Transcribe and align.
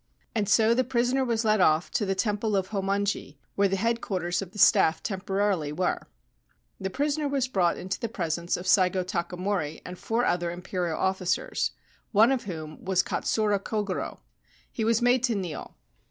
And 0.33 0.49
so 0.49 0.73
the 0.73 0.83
prisoner 0.83 1.23
was 1.23 1.45
led 1.45 1.61
off 1.61 1.91
to 1.91 2.07
the 2.07 2.15
Temple 2.15 2.55
of 2.55 2.69
Hommonji, 2.69 3.37
where 3.53 3.67
the 3.67 3.75
Headquarters 3.75 4.41
of 4.41 4.49
the 4.49 4.57
Staff 4.57 5.03
temporarily 5.03 5.71
were. 5.71 6.07
The 6.79 6.89
prisoner 6.89 7.27
was 7.27 7.47
brought 7.47 7.77
into 7.77 7.99
the 7.99 8.09
presence 8.09 8.57
of 8.57 8.65
Saigo 8.65 9.03
Takamori 9.03 9.79
and 9.85 9.99
four 9.99 10.25
other 10.25 10.49
Imperial 10.49 10.97
officers, 10.97 11.73
one 12.13 12.31
of 12.31 12.45
whom 12.45 12.83
was 12.83 13.03
Katsura 13.03 13.59
Kogoro. 13.59 14.21
He 14.71 14.83
was 14.83 15.03
made 15.03 15.21
to 15.25 15.35
kneel. 15.35 15.75